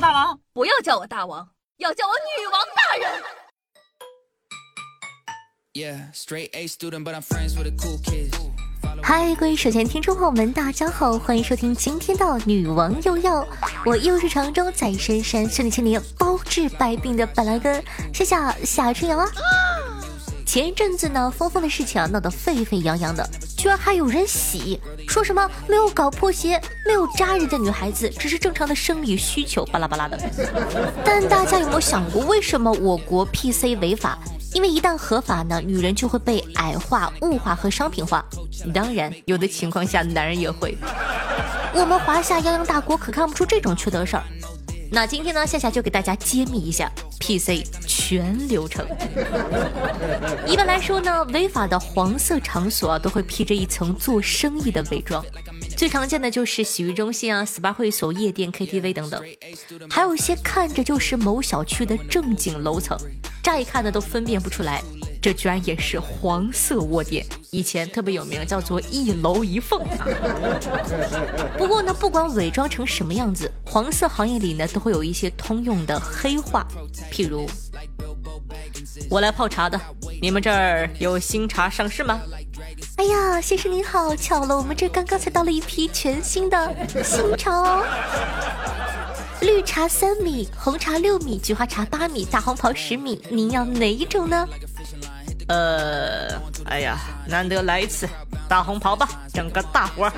[0.00, 3.22] 我大王，不要叫我大王，要叫我女王大人。
[9.02, 13.46] 嗨，各位首先听众朋友们，大家好，欢迎收听今天的女王又要，
[13.84, 19.30] 我又是常州在深山训练千年包治百病的板蓝根，谢谢夏春阳啊。
[20.46, 23.28] 前一阵子呢，峰峰的事情啊闹得沸沸扬扬的，
[23.60, 30.18] 居然还有人洗，说什么没有搞破鞋、没有扎人的女孩子，只是正常的生理需求，巴拉巴拉的。
[31.04, 34.18] 但大家有没有想过，为什么我国 PC 违法？
[34.54, 38.24] 因为一旦合法呢，女人就会被矮化、物化和商品化。
[38.72, 40.74] 当然，有的情况下男人也会。
[41.74, 44.24] 我们华夏泱泱大国可看不出这种缺德事儿。
[44.92, 46.90] 那今天呢，夏夏就给大家揭秘一下
[47.20, 48.84] PC 全流程。
[50.46, 55.24] 一般来说呢，违法的黄色场所啊，都会披着一层做生意的伪装。
[55.76, 59.22] 最常见的就是洗浴中心啊、SPA 会所、夜店、KTV 等等，
[59.88, 62.98] 还有一些看着就是某小区的正经楼层，
[63.42, 64.82] 乍一看呢都分辨不出来。
[65.22, 69.78] 这居然也是黄色窝点，以前特别有名，叫做一楼一凤。
[71.58, 76.66] 不过呢，不管伪装成什么样子，黄色行业里呢都会有一些通用的黑话，
[77.12, 77.46] 譬如
[79.10, 79.78] 我来泡茶的，
[80.22, 82.18] 你们这儿有新茶上市吗？
[82.96, 87.84] 哎呀，先生您好，巧了，我们这刚刚才到了一批全新的新茶哦，
[89.40, 94.46] 绿茶三米，红茶六米，菊花茶八米，大红袍十米，您要哪一种呢？
[95.50, 96.28] 呃，
[96.66, 98.08] 哎呀，难得来一次，
[98.48, 100.08] 大红袍吧，整个大活。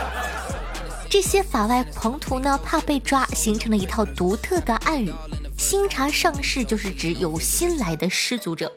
[1.08, 5.10] 这些法外狂徒呢，怕被抓，形成了一套独特的暗语。
[5.56, 8.70] 新茶上市就是指有新来的失足者，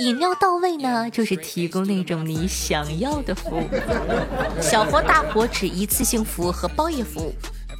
[0.00, 3.68] 饮料到位呢，就是提供那种你想要的服务。
[4.62, 7.34] 小活大活指一次性服务和包夜服务。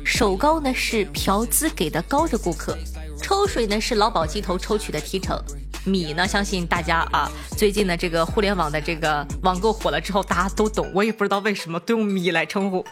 [0.04, 2.76] 手高呢是嫖资给的高的顾客，
[3.22, 5.40] 抽水呢是劳保鸡头抽取的提成。
[5.84, 6.26] 米呢？
[6.26, 10.90] 相信大家啊，最近的这个互联网的这个网购火了之后，大家都懂。
[10.94, 12.84] 我也不知道为什么都用米来称呼。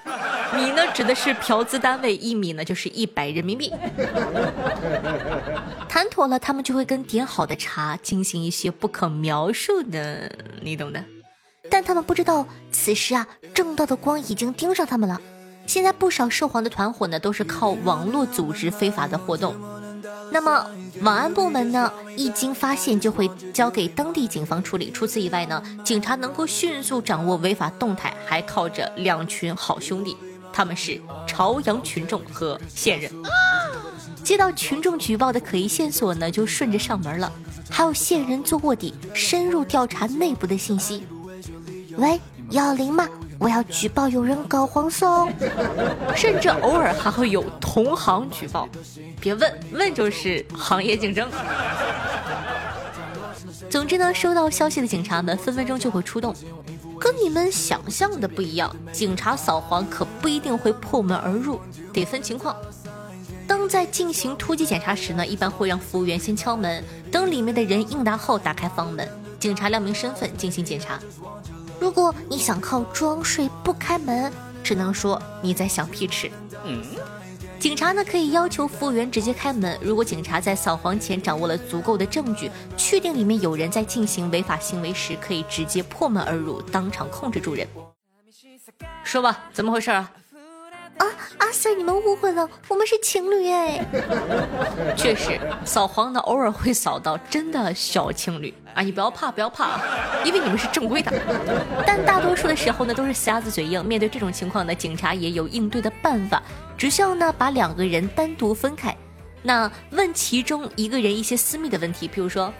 [0.54, 3.72] 米呢，指的是嫖资单位，一米呢就是一百人民币。
[5.88, 10.30] 谈妥了，他们就会跟点好的茶进行一些不可描述的，
[10.62, 11.02] 你懂的。
[11.68, 15.20] 但他们不知道，此时啊，正道的光已经盯上他们了。
[15.66, 19.54] 现在不少涉黄的团伙呢，都是靠网络组织非法的活动。
[20.30, 20.66] 那么，
[21.02, 24.90] 网安部门呢，一经发现就会交给当地警方处理。
[24.90, 30.16] 除此以外呢，警察能够迅速掌握违法动态，还靠着两群好兄弟，
[30.52, 33.10] 他们是朝阳群众和线人。
[34.24, 37.32] 接到群众举报的可疑线索呢，就顺着上门了。
[37.70, 41.06] 还有线人做卧底，深入调查内部的信息。
[41.96, 42.20] 喂，
[42.50, 43.08] 幺零吗？
[43.38, 45.28] 我要举报有人搞黄色哦，
[46.14, 48.68] 甚至偶尔还会有同行举报，
[49.20, 51.28] 别问问就是行业竞争。
[53.68, 56.34] 总之呢，收到消息的警察们分分钟就会出动，
[56.98, 61.60] 跟你们想象的不一样，警察扫黄可不一定会破门而入，
[61.92, 62.56] 得分情况。
[63.46, 66.82] 当在进行突击检查时呢，一般会让服务员先敲门，
[67.12, 69.06] 等里面的人应答后打开房门，
[69.38, 70.98] 警察亮明身份进行检查。
[71.78, 74.32] 如果你想靠装睡不开门，
[74.64, 76.30] 只能说你在想屁吃。
[76.64, 76.82] 嗯，
[77.58, 79.78] 警察呢可以要求服务员直接开门。
[79.82, 87.66] 如果警察在扫黄前掌握了足够的证据，确定里面有人在进行违法行为时，可以直接破门而入，当场控制住人。
[89.04, 90.10] 说吧，怎么回事啊？
[90.98, 91.06] 啊，
[91.38, 93.84] 阿 Sir，你们误会了，我们是情侣哎。
[94.96, 99.78] 确实，扫黄的偶尔会扫到真的小情侣啊，你不要怕，不要怕，
[100.24, 101.12] 因为你们是正规的。
[101.86, 103.84] 但大多数的时候呢，都是瞎子嘴硬。
[103.84, 106.42] 面对这种情况呢，警察也有应对的办法，
[106.76, 108.96] 只需要呢把两个人单独分开，
[109.42, 112.52] 那问其中一个人一些私密的问题，比如说，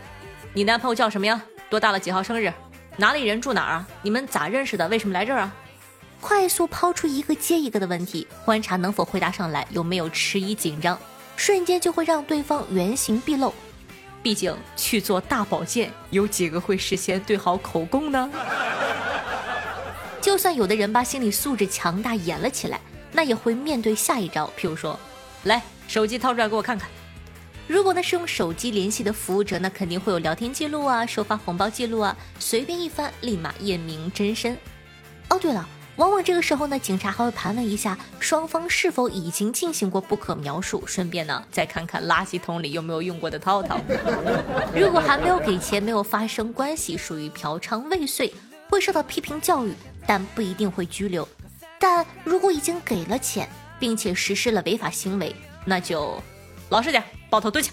[0.53, 1.41] 你男朋友叫什么呀？
[1.71, 1.99] 多大了？
[1.99, 2.53] 几号生日？
[2.99, 3.41] 哪里人？
[3.41, 3.89] 住哪儿啊？
[4.03, 4.87] 你们咋认识的？
[4.89, 5.55] 为什么来这儿啊？
[6.29, 10.99] 快速抛出一个接一个的问题，观察能否回答上来，有没有迟疑紧张，
[11.37, 13.55] 瞬间就会让对方原形毕露。
[14.25, 18.29] 毕竟去做大保健，有几个会事先对好口供呢？
[20.21, 22.81] 就算有的人把心理素质强大演了起来，
[23.13, 24.99] 那也会面对下一招，譬如说，
[25.45, 26.89] 来手机掏出来给我看看。
[27.69, 34.59] 如果呢是用手机联系的服务者，那肯定会有聊天记录啊，收发红包记录啊，随便一翻，立马验明真身。
[35.29, 35.69] 哦，对了。
[35.97, 43.79] 往往这个时候呢，警察还会盘问一下双方是否已经进行过不可描述，顺便呢再看看垃圾桶里有没有用过的套套。
[44.77, 48.33] 如果还没有给钱，没有发生关系，属于嫖娼未遂，
[48.69, 49.75] 会受到批评教育，
[50.07, 51.27] 但不一定会拘留。
[51.79, 53.49] 但如果已经给了钱，
[53.79, 55.35] 并且实施了违法行为，
[55.65, 56.23] 那就
[56.69, 57.73] 老实点，抱头蹲下。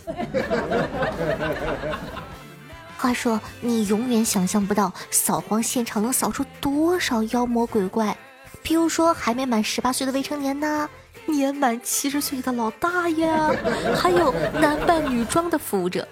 [2.98, 8.16] 话说，你永远想象不到扫黄现场能扫出多多少妖魔鬼怪，
[8.62, 10.88] 比如说还没满十八岁的未成年呢，
[11.26, 13.28] 年满七十岁的老大爷，
[13.98, 16.08] 还有男扮女装的服务者。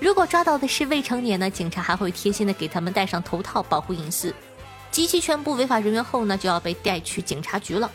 [0.00, 4.34] 如果抓到的是未成年呢，警察还会贴心的给他们戴上头套保护隐私。
[4.90, 7.88] 及其全部违法人员后呢，就要被带去警察局了。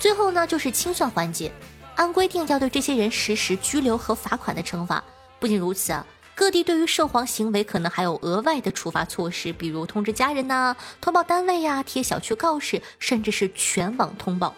[0.00, 1.52] 最后呢，就是清算环节，
[1.94, 5.00] 按规定要对这些人实施拘留和罚款的惩罚。
[5.38, 6.04] 不仅如此啊，
[6.42, 14.52] 各地对于涉黄行为可能还有额外的处罚措施，比如通知家人呐、通报单位呀、贴小区告示，甚至是全网通报，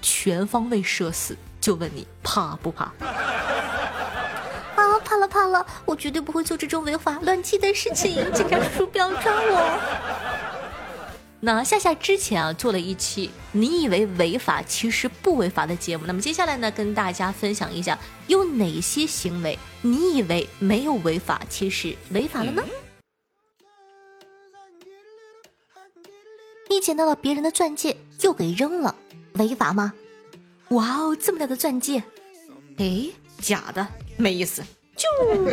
[0.00, 1.36] 全方位社死。
[1.60, 2.84] 就问你怕不怕？
[4.76, 10.35] 啊，怕了怕了，我绝对不会做这种违法乱纪的事情，警察叔叔不要抓我。
[11.46, 17.96] 那夏夏之前啊做了一期你以为违法其实不违法的节目，那么接下来呢跟大家分享一下
[18.26, 22.64] 有哪些行为你以为没有违法，其实违法了呢？
[26.68, 28.96] 你捡到了别人的钻戒又给扔了，
[29.34, 29.92] 违法吗？
[30.70, 32.02] 哇哦，这么大的钻戒，
[32.78, 33.06] 哎，
[33.40, 34.64] 假的，没意思。
[34.96, 35.06] 就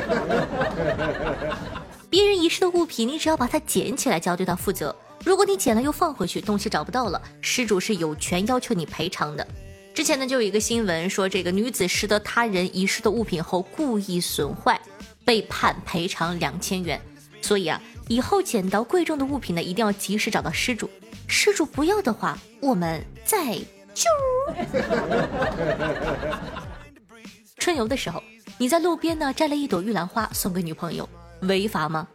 [2.10, 4.96] 别人遗失的物品，你只要把它捡起来就要对它负责。
[5.26, 9.48] 如果你捡了又放回去，东西找不到了，失主是有权要求你赔偿的。
[9.94, 14.82] 之前呢就有一个新闻说，这个女子拾得他人遗失的物品后故意损坏，
[15.24, 17.00] 被判赔偿两千元。
[17.42, 20.90] 所以啊，以后捡到贵重的物品呢，一定要及时找到失主。
[21.28, 23.56] 失主不要的话，我们再
[23.94, 24.10] 救。
[27.58, 28.22] 春游的时候，
[28.58, 31.08] 你在路边呢摘了一朵玉兰花送给女朋友，
[31.42, 32.08] 违法吗？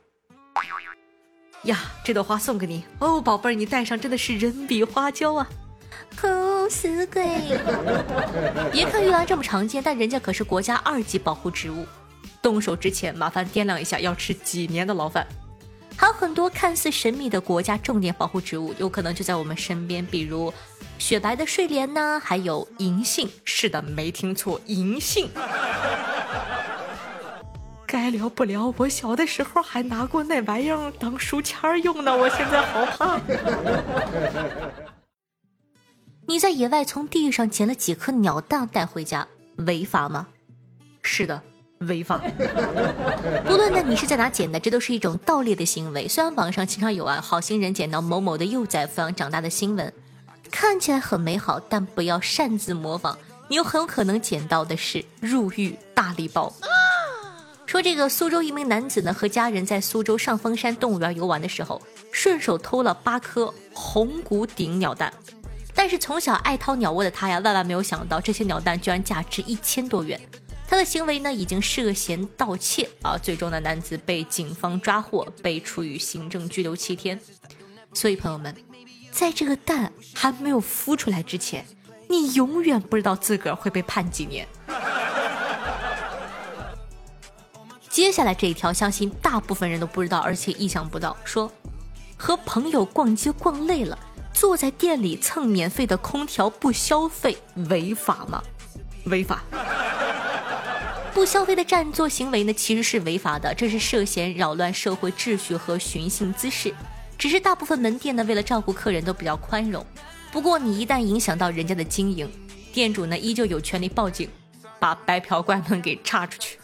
[1.65, 5.49] 呀，这朵花送给你哦，宝贝儿，你戴上真的是人比花娇啊！
[6.23, 7.23] 哦，死鬼！
[8.73, 11.87] 别看玉兰这么常见，但人家可是国家二级保护植物，
[12.41, 15.27] 动手之前麻烦掂量一下，要吃几年的牢饭。
[15.97, 20.53] 还有很多看似神秘的国家重点保护植物，有可能就在我们身边，比如
[20.97, 23.29] 雪白的睡莲呢，还有银杏。
[23.45, 25.29] 是的，没听错，银杏。
[28.09, 33.21] 该聊不聊，我小的时候还拿过那玩意儿当书签用呢，我现在好怕。
[36.27, 39.29] 你在野外从地上捡了几颗鸟蛋带回家，
[39.59, 40.29] 违法吗？
[41.03, 41.43] 是的。
[41.81, 42.17] 违法，
[43.47, 46.09] 不论呢你是在哪捡的，这都是一种盗猎的行为。
[46.09, 49.93] 虽然网上经常有啊好心人捡到某某的幼崽抚养长大的新闻，
[50.51, 53.19] 看起来很美好，但不要擅自模仿，
[53.49, 56.51] 你有很有可能捡到的是入狱大礼包。
[57.69, 65.13] 说这个苏州一名男子呢和家人在苏州上峰山动物园游玩的时候，顺手偷了八颗红骨顶鸟蛋，
[65.75, 70.19] 但是从小爱掏鸟窝的他呀，万万没有想到这些鸟蛋居然价值一千多元。
[70.67, 73.19] 他的行为呢，已经涉嫌盗窃啊！
[73.23, 77.21] 最终呢，男子被警方抓获，被处以行政拘留七天。
[77.93, 78.55] 所以朋友们，
[79.11, 81.67] 在这个蛋还没有孵出来之前，
[82.09, 84.49] 你永远不知道自个儿会被判几年。
[87.99, 91.17] 接下来这一条，相信大部分人都不知道，而且意想不到。
[91.25, 91.51] 说
[92.17, 93.99] 和朋友逛街逛累了，
[94.33, 97.37] 坐在店里蹭免费的空调不消费，
[97.69, 98.41] 违法吗？
[99.07, 99.43] 违法。
[101.13, 106.73] 不消费的占座行为呢，其实是违法的，这是涉嫌扰乱社会秩序和寻衅滋事。
[107.19, 109.85] 只是大部分门店呢，为了照顾客人都比较宽容。
[110.31, 112.31] 不过你一旦影响到人家的经营，
[112.73, 114.31] 店主呢依旧有权利报警，
[114.79, 116.61] 把白嫖怪们给叉出去。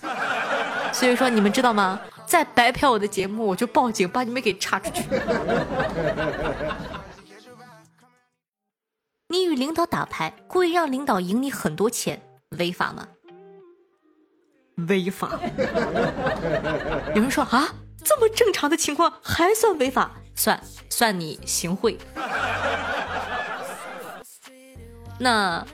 [0.94, 2.00] 所以说你们知道吗？
[2.24, 5.02] 再白嫖我的节目，我就报警把你们给叉出去。
[9.28, 12.22] 你与领导打牌，故意让领导赢你很多钱，
[12.58, 13.08] 违法吗？
[14.88, 15.38] 违法！
[17.14, 17.68] 有人说啊，
[18.02, 20.12] 这么正常的情况还算违法？
[20.34, 20.58] 算
[20.88, 21.98] 算你行贿。
[25.18, 25.64] 那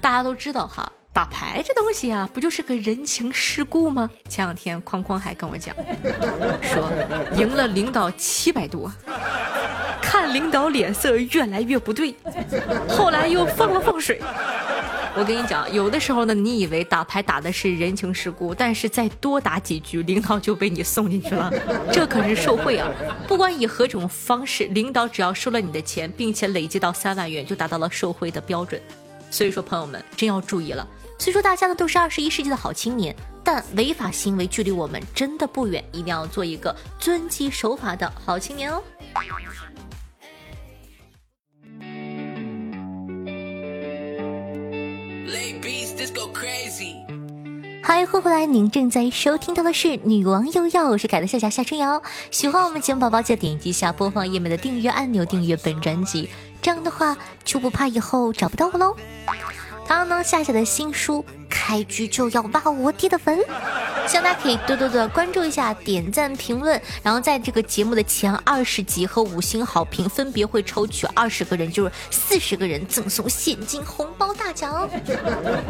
[0.00, 4.08] 大家都知道哈，打牌这东西啊，不就是个人情世故吗？
[4.28, 5.74] 前两天框框还跟我讲，
[6.62, 6.88] 说
[7.36, 8.88] 赢了领导七百多，
[10.00, 12.14] 看领导脸色越来越不对，
[12.88, 14.22] 后来又放了放水。
[15.16, 21.52] 我跟你讲，有的时候呢，你以为打牌打的是人情世故，但是再多打几局，领导就被你送进去了，
[21.90, 22.88] 这可是受贿啊！
[23.26, 28.80] 不管以何种方式，领导只要收了你的钱，并且累计到三万元，就达到了受贿的标准。
[29.32, 30.86] 所以说，朋友们真要注意了。
[31.20, 38.82] 虽说大家呢都是二十一世纪的好青年，但违法行为距离我们真的不远，一定要做一个遵纪守法的好青年哦。
[47.82, 48.46] 嗨，欢迎回来！
[48.46, 52.00] 您正在收听到的是《女王又要》，我是凯的夏夏夏春瑶。
[52.30, 56.28] 喜欢我们节目宝宝，记得点击一下播放页面的订阅按钮，订阅本专辑，
[56.62, 58.94] 这样的话就不怕以后找不到我喽。
[59.88, 63.38] 刚刚呢，夏夏的新书开局就要挖我爹的坟，
[64.06, 74.86] 希望大家可以多多的关注一下，点赞评论，然后在这个节目的前二十集和五星好评分别会抽取二十个人，就是四十个人赠送现金红包大奖。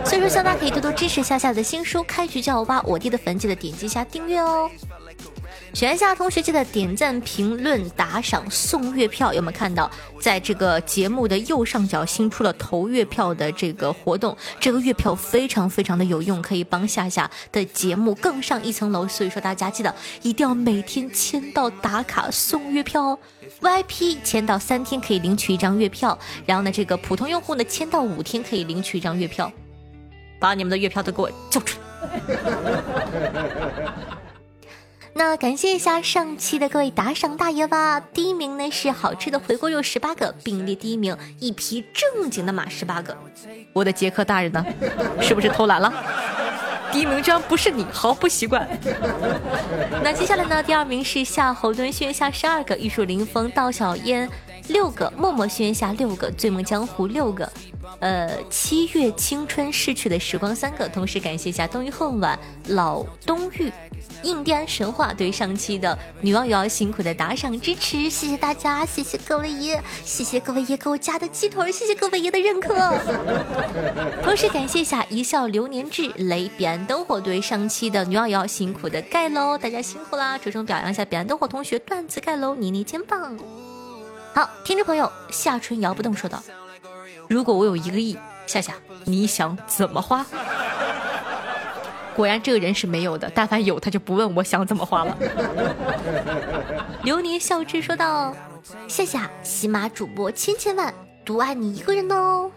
[0.04, 4.68] 所以说，希望大家可以多多支持夏夏的新书开局就要挖我爹的坟，记得点击一下订阅哦。
[5.74, 9.90] 全校同学记得点赞、评论、打赏、送月票，有没有看到？
[10.20, 19.06] 在这个节目的右上角新出了投月票的这个活动，这个月票非常非常的有用，可以帮夏夏的节目更上一层楼。
[19.06, 23.18] 所以说大家记得一定要每天签到打卡送月票哦。
[23.60, 29.52] VIP 签到三天可以领取一张月票，然后呢，这个普通用户呢签到五天可以领取一张月票。
[30.40, 32.08] 把你们的月票都给我交出来！
[35.18, 37.98] 那感谢一下上期的各位打赏大爷吧。
[37.98, 43.16] 第一名呢是好吃的回锅肉十八个，并列第一名一匹正经的马十八个。
[43.72, 44.64] 我的杰克大人呢？
[45.20, 45.92] 是不是偷懒了？
[46.92, 48.64] 第一名居然不是你，毫不习惯。
[50.04, 50.62] 那接下来呢？
[50.62, 54.30] 第二名是夏侯惇炫下十二个，玉树临风道小烟
[54.68, 57.50] 六个，默默轩下六个，醉梦江湖六个。
[58.00, 63.72] 呃，七月青春逝去的时光三个，同时感谢一下冬雨恨晚老冬玉。
[64.24, 72.74] 印第安神话对上期的女王瑶辛苦的打赏支持，谢谢大家，谢谢各位爷，谢谢各位爷给我加的鸡腿，谢谢各位爷的认可。
[74.22, 80.36] 同时感谢一下一笑流年志雷彼岸灯火对上期的女王瑶辛苦的盖楼，大家辛苦啦！
[80.36, 83.38] 着重表扬一下彼岸灯火同学段子盖楼，妮妮肩膀。
[84.38, 86.40] 好，听众朋友夏春摇不动说道
[87.28, 88.16] ：“如果我有一个亿，
[88.46, 88.72] 夏夏
[89.04, 90.24] 你想怎么花？”
[92.14, 95.18] 果然这个人是没有的，但凡有他就不问我想怎么花了。
[97.02, 98.32] 流年笑之说道
[98.86, 102.48] ：“夏夏，喜马主播千千万，独爱你一个人哦。”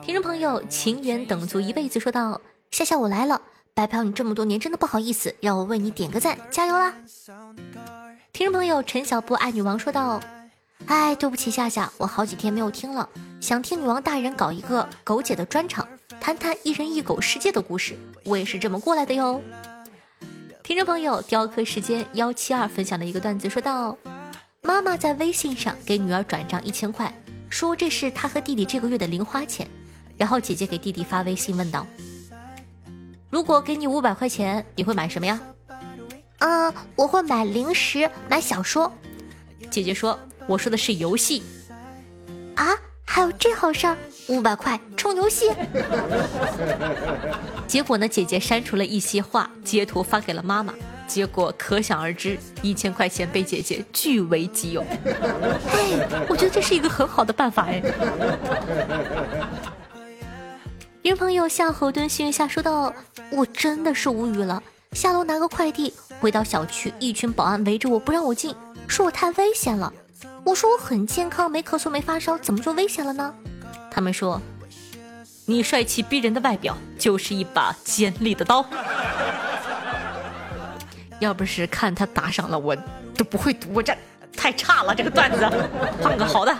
[0.00, 2.40] 听众朋友情缘等足一辈子说道
[2.72, 3.42] ：“夏夏我来了，
[3.74, 6.94] 白嫖你这么多年真的不好意思，让我为你点个赞，加油啦！”
[8.32, 10.18] 听众朋友陈小波爱女王说道
[10.86, 13.08] ：“哎，对不起夏夏，我好几天没有听了，
[13.40, 15.86] 想听女王大人搞一个狗姐的专场。”
[16.20, 19.42] 谈谈一人一狗世界的故事，我也是这么过来的哟。
[20.62, 23.96] 听众朋友，雕刻时间幺七二分享的一个段子，说道
[24.62, 27.12] 妈妈在微信上给女儿转账一千块，
[27.50, 29.68] 说这是她和弟弟这个月的零花钱。
[30.16, 31.86] 然后姐姐给弟弟发微信问道
[33.28, 35.38] ：“如果给你五百块钱，你会买什么呀
[36.38, 38.90] ？”“嗯，我会买零食，买小说。”
[39.70, 41.42] 姐姐说：“我说的是游戏。”
[42.56, 42.68] 啊，
[43.04, 43.96] 还有这好事儿？
[44.28, 45.50] 五百块充游戏，
[47.68, 48.08] 结果呢？
[48.08, 50.72] 姐姐删除了一些话，截图发给了妈妈，
[51.06, 54.80] 结果可想而知，一千块钱被姐姐据为己有。
[54.80, 57.82] 哎，我觉得这是一个很好的办法哎。
[61.02, 62.94] 一位朋友夏侯惇心愿下说道
[63.30, 68.54] ：“我真的是无语了，下楼拿个快递，回到小区，一群保安围着我不让我进，
[68.88, 69.92] 说我太危险了。
[70.44, 73.34] 我说我很健康，没咳嗽没发烧，怎么就危险了呢？”
[73.90, 74.40] 他们说
[75.46, 78.64] ：“你帅气逼人的外表就是一把尖利的刀。
[81.20, 82.76] 要不是看他打赏了，我
[83.16, 83.68] 都不会读。
[83.72, 83.96] 我这
[84.36, 85.48] 太差了，这个段子
[86.02, 86.54] 换个好的。”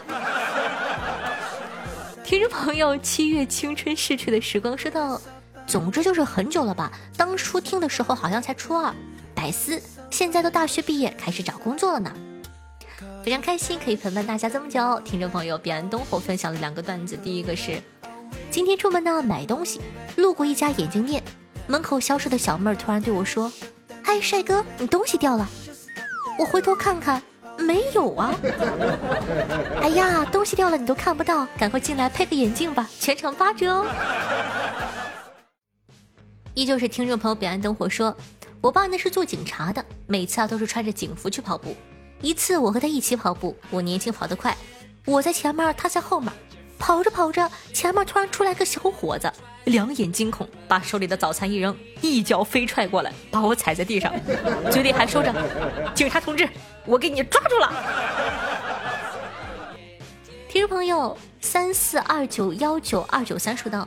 [2.24, 5.20] 听众朋友，七月青春逝去的时光说道
[5.68, 6.90] ：“总之就是很久了吧？
[7.18, 8.94] 当初听的时候好像才初二，
[9.34, 12.10] 百思现在都大学毕业，开始找工作了呢。”
[13.24, 17.16] 非常开心可以陪伴大家这么久，听众朋友彼岸灯火分享了两个段子。
[17.16, 17.80] 第一个是
[18.50, 19.80] 今天出门呢买东西，
[20.16, 21.22] 路过一家眼镜店，
[21.66, 23.50] 门口消失的小妹儿突然对我说
[24.04, 25.48] ：“嗨，帅哥，你东西掉了。”
[26.38, 27.22] 我回头看看，
[27.56, 28.34] 没有啊。
[29.80, 33.86] 哎呀，东西掉了你都看不到，赶快进来配个眼镜吧，全场八折哦。
[36.52, 38.14] 依旧是听众朋友彼岸灯火说，
[38.60, 41.74] 我爸那是做警察的，每次啊都是穿着警服去跑步。
[42.24, 44.56] 一次，我和他一起跑步，我年轻跑得快，
[45.04, 46.32] 我在前面，他在后面，
[46.78, 49.30] 跑着跑着，前面突然出来个小伙子，
[49.64, 54.10] 两眼惊恐，把手里的早餐一扔，一脚飞踹过来，把我踩在地上，
[54.72, 55.30] 嘴里还说着
[55.94, 56.48] ：“警察同志，
[56.86, 57.70] 我给你抓住了。
[60.48, 63.86] ”听众朋友三四二九幺九二九三说道：“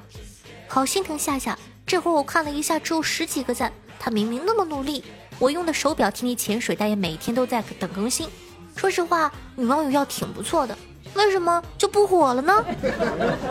[0.70, 5.04] 好心疼夏夏，这会儿我看了一下，只有十几个赞，他明明那么努力。”
[5.40, 8.28] 我用的手表替你潜水，但也每天都在等更新。
[8.76, 10.78] 说实话，女网友要挺不错的，
[11.14, 12.66] 为什么就不火了呢？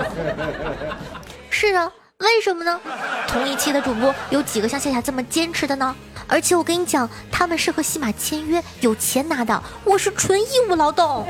[1.51, 2.81] 是啊，为什么呢？
[3.27, 5.95] 同一期的主播有几个像夏夏这么坚持的呢？
[6.29, 11.25] 而且我跟你讲，他们是和西马签约，有钱拿的，我是纯义务劳动。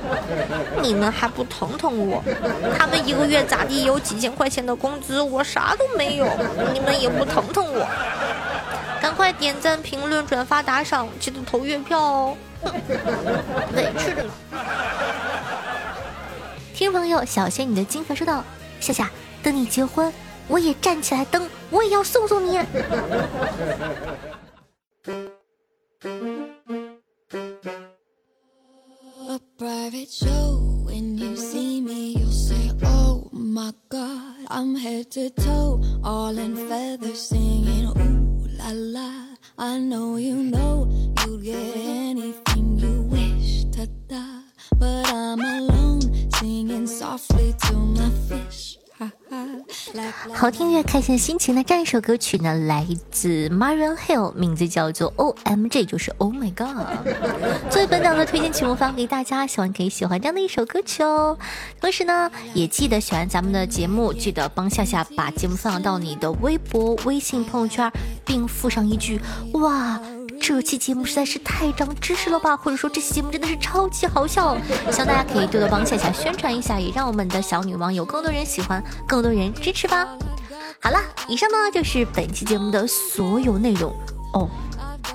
[0.82, 2.22] 你们还不疼疼我？
[2.78, 6.26] 他们一个月咋地有几千块钱的工资，我啥都没有，
[6.74, 7.88] 你们也不疼疼我？
[9.00, 12.36] 赶快点赞、评论、转发、打赏，记得投月票哦！
[13.74, 14.30] 委屈着呢。
[16.74, 18.44] 听朋友小仙女的金粉说道
[18.80, 19.10] ：“夏夏，
[19.42, 20.12] 等你结婚，
[20.46, 22.58] 我也站起来登，我也要送送你。”
[38.68, 39.34] I lie.
[39.56, 40.90] I know you know
[41.24, 44.42] you'd get anything you wish to die.
[44.76, 47.47] But I'm alone, singing softly.
[50.32, 56.86] 好听越开心心情的这样一首歌曲呢，来自 Marion Hill，名字叫做 O M G，就是 Oh My God。
[57.70, 61.38] 作为本档的推荐曲目发给大家，希望可以喜欢这样的一首歌曲哦。
[61.80, 67.90] 同时呢，也记得喜欢咱们的节目，记得帮夏夏把节目分享到你的微博、微信朋友圈，
[68.24, 69.20] 并附上一句
[69.54, 70.00] 哇。
[70.40, 74.56] 这期节目实在是太长知识了吧，或者说这期节目真的是超级好笑，
[74.90, 80.06] 希望大家可以多多帮夏夏宣传一下，也让我们的小女王有更多人喜欢，更多人支持吧。
[80.80, 83.92] 好了，以上呢就是本期节目的所有内容
[84.32, 84.48] 哦。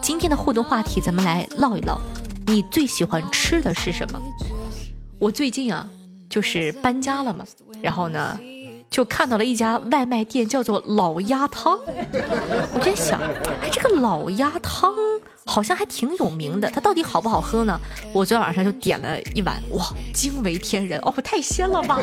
[0.02, 2.00] 今天的互动话题，咱们来唠一唠，
[2.46, 4.22] 你最喜欢吃的是什么？
[5.20, 5.88] 我最近啊，
[6.30, 7.46] 就是搬家了嘛，
[7.82, 8.40] 然后呢。
[8.94, 11.80] 就看到了一家外卖店，叫做老鸭汤。
[12.76, 13.20] 我在想，
[13.60, 14.94] 哎，这个老鸭汤
[15.46, 17.82] 好像还挺有名的，它到底好不好喝呢？
[18.14, 19.84] 我昨天晚上就点了一碗，哇，
[20.14, 22.00] 惊为天人哦，太鲜了吧！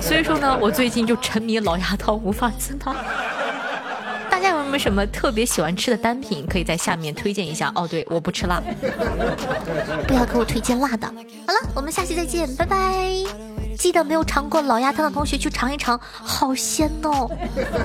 [0.00, 2.96] 所以说呢，我最近就沉迷老鸭汤无法自拔。
[4.30, 7.70] 大家有没有什么特别喜欢吃的单品，可以在下面推荐一下？
[7.74, 8.62] 哦，对，我不吃辣，
[10.08, 11.06] 不要给我推荐辣的。
[11.06, 13.55] 好了，我们下期再见，拜拜。
[13.76, 17.30] 记得没有尝过老鸭汤的同学去尝一尝，好鲜哦，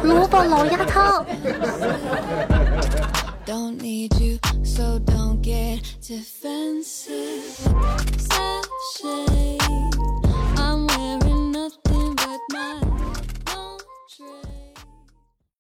[0.04, 1.26] 萝卜老鸭汤。
[3.46, 7.42] Don't need you, so don't get defensive.
[10.56, 12.91] I'm wearing nothing but my